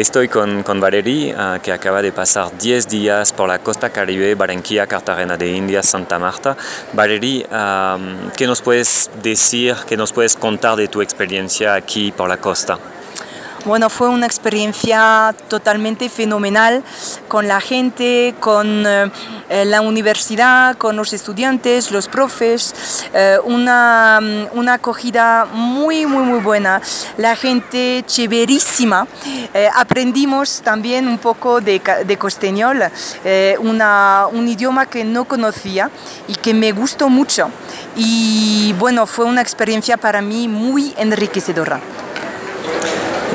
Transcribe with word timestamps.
Estoy 0.00 0.28
con, 0.28 0.62
con 0.62 0.80
Valerie, 0.80 1.34
uh, 1.34 1.60
que 1.60 1.72
acaba 1.72 2.00
de 2.00 2.10
pasar 2.10 2.56
10 2.56 2.88
días 2.88 3.34
por 3.34 3.46
la 3.46 3.58
costa 3.58 3.90
caribe, 3.90 4.34
Barranquilla, 4.34 4.86
Cartagena 4.86 5.36
de 5.36 5.52
Indias, 5.52 5.84
Santa 5.84 6.18
Marta. 6.18 6.56
Valerie, 6.94 7.46
um, 7.52 8.30
¿qué 8.34 8.46
nos 8.46 8.62
puedes 8.62 9.10
decir, 9.22 9.76
qué 9.86 9.98
nos 9.98 10.10
puedes 10.14 10.36
contar 10.36 10.76
de 10.76 10.88
tu 10.88 11.02
experiencia 11.02 11.74
aquí 11.74 12.12
por 12.12 12.30
la 12.30 12.38
costa? 12.38 12.78
Bueno, 13.66 13.90
fue 13.90 14.08
una 14.08 14.24
experiencia 14.24 15.34
totalmente 15.48 16.08
fenomenal 16.08 16.82
con 17.28 17.46
la 17.46 17.60
gente, 17.60 18.34
con 18.40 18.86
eh, 18.86 19.64
la 19.66 19.82
universidad, 19.82 20.78
con 20.78 20.96
los 20.96 21.12
estudiantes, 21.12 21.90
los 21.90 22.08
profes, 22.08 23.04
eh, 23.12 23.36
una, 23.44 24.18
una, 24.54 24.74
acogida 24.74 25.44
muy, 25.52 26.06
muy, 26.06 26.22
muy 26.22 26.40
buena, 26.40 26.80
la 27.18 27.36
gente 27.36 28.02
chéverísima. 28.06 29.06
Eh, 29.52 29.68
aprendimos 29.74 30.62
también 30.62 31.06
un 31.06 31.18
poco 31.18 31.60
de, 31.60 31.82
de 32.06 32.16
costeñol, 32.16 32.84
una, 33.60 34.26
un 34.32 34.48
idioma 34.48 34.86
que 34.86 35.04
no 35.04 35.26
conocía 35.26 35.90
y 36.28 36.34
que 36.34 36.54
me 36.54 36.72
gustó 36.72 37.10
mucho. 37.10 37.50
Y 37.94 38.74
bueno, 38.78 39.06
fue 39.06 39.26
una 39.26 39.42
experiencia 39.42 39.98
para 39.98 40.22
mí 40.22 40.48
muy 40.48 40.94
enriquecedora. 40.96 41.80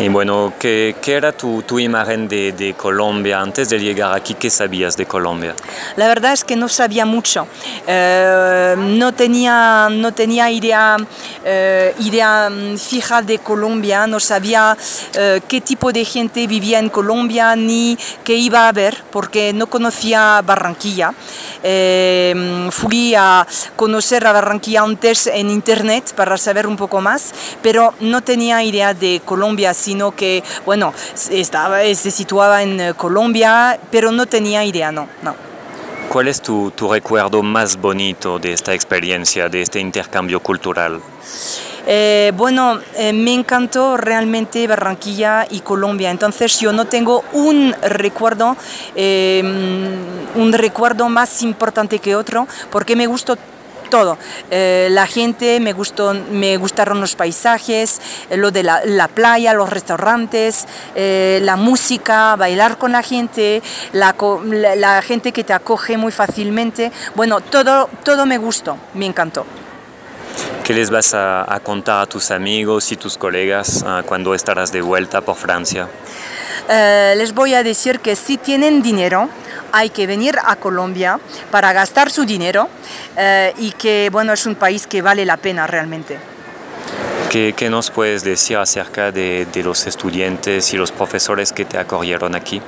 Y 0.00 0.08
bueno, 0.08 0.52
¿qué, 0.58 0.96
qué 1.00 1.12
era 1.14 1.30
tu, 1.30 1.62
tu 1.62 1.78
imagen 1.78 2.26
de, 2.26 2.50
de, 2.50 2.74
Colombia 2.74 3.40
antes 3.40 3.68
de 3.68 3.78
llegar 3.78 4.12
aquí? 4.12 4.34
¿Qué 4.34 4.50
sabías 4.50 4.96
de 4.96 5.06
Colombia? 5.06 5.54
La 5.94 6.08
verdad 6.08 6.32
es 6.32 6.42
que 6.42 6.56
no 6.56 6.68
sabía 6.68 7.06
mucho. 7.06 7.46
Eh, 7.86 8.74
no, 8.76 9.14
tenía, 9.14 9.88
no 9.92 10.12
tenía 10.12 10.50
idea, 10.50 10.96
eh, 11.44 11.94
idea 12.00 12.50
mm, 12.50 12.76
fija 12.76 13.22
de 13.22 13.38
Colombia, 13.38 14.08
no 14.08 14.18
sabía 14.18 14.76
eh, 15.14 15.40
qué 15.46 15.60
tipo 15.60 15.92
de 15.92 16.04
gente 16.04 16.44
vivía 16.48 16.80
en 16.80 16.88
Colombia 16.88 17.54
ni 17.54 17.96
qué 18.24 18.34
iba 18.34 18.68
a 18.68 18.72
ver, 18.72 19.00
porque 19.12 19.52
no 19.52 19.68
conocía 19.68 20.42
Barranquilla. 20.44 21.14
Eh, 21.62 22.68
fui 22.72 23.14
a 23.14 23.46
conocer 23.76 24.26
a 24.26 24.32
Barranquilla 24.32 24.82
antes 24.82 25.28
en 25.28 25.50
internet 25.50 26.12
para 26.16 26.36
saber 26.36 26.66
un 26.66 26.76
poco 26.76 27.00
más, 27.00 27.32
pero 27.62 27.94
no 28.00 28.22
tenía 28.22 28.62
idea 28.64 28.92
de 28.92 29.22
Colombia 29.24 29.72
sino 29.84 30.12
que, 30.12 30.42
bueno, 30.64 30.92
estaba, 31.30 31.82
se 31.94 32.10
situaba 32.10 32.62
en 32.62 32.80
eh, 32.80 32.94
Colombia, 32.94 33.78
pero 33.90 34.10
no 34.10 34.26
tenía 34.26 34.64
idea, 34.64 34.90
no, 34.90 35.06
no. 35.22 35.34
¿Cuál 36.08 36.28
es 36.28 36.40
tu, 36.40 36.70
tu 36.70 36.90
recuerdo 36.92 37.42
más 37.42 37.76
bonito 37.76 38.38
de 38.38 38.52
esta 38.52 38.72
experiencia, 38.72 39.48
de 39.48 39.62
este 39.62 39.80
intercambio 39.80 40.40
cultural? 40.40 41.00
Eh, 41.86 42.32
bueno, 42.34 42.80
eh, 42.96 43.12
me 43.12 43.34
encantó 43.34 43.98
realmente 43.98 44.66
Barranquilla 44.66 45.46
y 45.50 45.60
Colombia, 45.60 46.10
entonces 46.10 46.58
yo 46.58 46.72
no 46.72 46.86
tengo 46.86 47.24
un 47.32 47.74
recuerdo, 47.82 48.56
eh, 48.94 49.42
un 50.34 50.52
recuerdo 50.54 51.10
más 51.10 51.42
importante 51.42 51.98
que 51.98 52.16
otro, 52.16 52.48
porque 52.70 52.96
me 52.96 53.06
gustó 53.06 53.36
todo. 53.94 54.18
Eh, 54.50 54.88
la 54.90 55.06
gente, 55.06 55.60
me, 55.60 55.72
gustó, 55.72 56.14
me 56.14 56.56
gustaron 56.56 57.00
los 57.00 57.14
paisajes, 57.14 58.00
eh, 58.28 58.36
lo 58.36 58.50
de 58.50 58.64
la, 58.64 58.84
la, 58.84 59.06
playa, 59.06 59.54
los 59.54 59.70
restaurantes, 59.70 60.66
eh, 60.96 61.38
la 61.42 61.54
música, 61.54 62.34
bailar 62.34 62.76
con 62.76 62.90
la 62.90 63.04
gente, 63.04 63.62
la, 63.92 64.16
la, 64.50 64.74
la, 64.74 65.00
gente 65.00 65.30
que 65.30 65.44
te 65.44 65.52
acoge 65.52 65.96
muy 65.96 66.10
fácilmente. 66.10 66.90
Bueno, 67.14 67.40
todo, 67.40 67.88
todo 68.02 68.26
me 68.26 68.36
gustó, 68.36 68.76
me 68.94 69.06
encantó. 69.06 69.46
¿Qué 70.64 70.72
les 70.74 70.90
vas 70.90 71.14
a, 71.14 71.44
a 71.54 71.60
contar 71.60 72.02
a 72.02 72.06
tus 72.06 72.32
amigos 72.32 72.90
y 72.90 72.96
tus 72.96 73.16
colegas 73.16 73.84
uh, 73.86 74.04
cuando 74.04 74.34
estarás 74.34 74.72
de 74.72 74.82
vuelta 74.82 75.20
por 75.20 75.36
Francia? 75.36 75.84
Uh, 75.84 77.16
les 77.16 77.32
voy 77.32 77.54
a 77.54 77.62
decir 77.62 78.00
que 78.00 78.16
si 78.16 78.38
tienen 78.38 78.82
dinero, 78.82 79.28
hay 79.72 79.90
que 79.90 80.06
venir 80.06 80.36
a 80.42 80.56
Colombia 80.56 81.20
para 81.50 81.72
gastar 81.72 82.10
su 82.10 82.24
dinero 82.24 82.68
uh, 83.16 83.60
y 83.60 83.72
que 83.72 84.08
bueno, 84.12 84.32
es 84.32 84.46
un 84.46 84.54
país 84.54 84.86
que 84.86 85.02
vale 85.02 85.24
la 85.24 85.36
pena 85.36 85.66
realmente. 85.66 86.18
¿Qué, 87.30 87.52
¿Qué, 87.56 87.68
nos 87.68 87.90
puedes 87.90 88.22
decir 88.22 88.58
acerca 88.58 89.10
de, 89.10 89.46
de, 89.52 89.64
los 89.64 89.88
estudiantes 89.88 90.72
y 90.72 90.76
los 90.76 90.92
profesores 90.92 91.52
que 91.52 91.64
te 91.64 91.78
acogieron 91.78 92.36
aquí? 92.36 92.62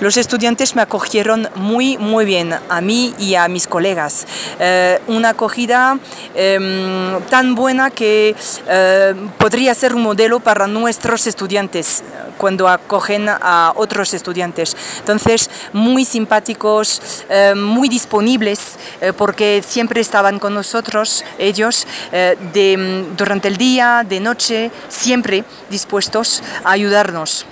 Los 0.00 0.16
estudiantes 0.16 0.74
me 0.74 0.82
acogieron 0.82 1.48
muy, 1.54 1.96
muy 1.96 2.24
bien, 2.24 2.52
a 2.68 2.80
mí 2.80 3.14
y 3.20 3.36
a 3.36 3.46
mis 3.46 3.68
colegas. 3.68 4.26
Eh, 4.58 4.98
una 5.06 5.28
acogida 5.28 5.96
eh, 6.34 7.18
tan 7.28 7.54
buena 7.54 7.90
que 7.90 8.34
eh, 8.68 9.14
podría 9.38 9.74
ser 9.74 9.94
un 9.94 10.02
modelo 10.02 10.40
para 10.40 10.66
nuestros 10.66 11.28
estudiantes 11.28 12.02
cuando 12.40 12.68
acogen 12.68 13.28
a 13.28 13.74
otros 13.76 14.14
estudiantes. 14.14 14.74
Entonces, 15.00 15.50
muy 15.74 16.06
simpáticos, 16.06 17.02
eh, 17.28 17.54
muy 17.54 17.90
disponibles, 17.90 18.78
eh, 19.02 19.12
porque 19.12 19.62
siempre 19.62 20.00
estaban 20.00 20.38
con 20.38 20.54
nosotros, 20.54 21.22
ellos, 21.38 21.86
eh, 22.12 22.38
de, 22.54 23.04
durante 23.14 23.48
el 23.48 23.58
día, 23.58 24.06
de 24.08 24.20
noche, 24.20 24.70
siempre 24.88 25.44
dispuestos 25.68 26.42
a 26.64 26.70
ayudarnos. 26.70 27.44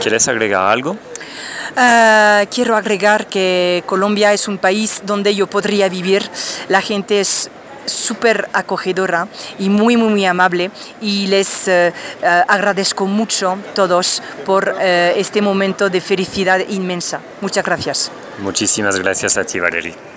¿Quieres 0.00 0.26
agregar 0.26 0.72
algo? 0.72 0.96
Uh, 1.76 2.46
quiero 2.52 2.76
agregar 2.76 3.26
que 3.26 3.82
Colombia 3.86 4.32
es 4.32 4.48
un 4.48 4.58
país 4.58 5.02
donde 5.04 5.34
yo 5.36 5.46
podría 5.46 5.88
vivir. 5.88 6.28
La 6.68 6.80
gente 6.80 7.20
es 7.20 7.50
súper 7.86 8.48
acogedora 8.52 9.28
y 9.58 9.68
muy, 9.68 9.96
muy, 9.96 10.10
muy 10.10 10.24
amable 10.26 10.70
y 11.00 11.26
les 11.26 11.68
uh, 11.68 11.70
uh, 11.70 12.26
agradezco 12.48 13.06
mucho 13.06 13.58
todos 13.74 14.22
por 14.44 14.74
este 14.80 15.40
momento 15.40 15.88
de 15.88 16.00
felicidad 16.00 16.60
inmensa. 16.68 17.20
Muchas 17.40 17.64
gracias. 17.64 18.10
Muchísimas 18.38 18.98
gracias 18.98 19.36
a 19.36 19.44
ti, 19.44 19.60
Valerie. 19.60 20.13